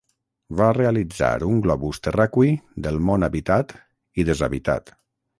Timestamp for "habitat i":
3.27-4.25